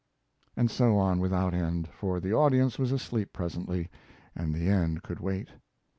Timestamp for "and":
0.57-0.71, 4.35-4.51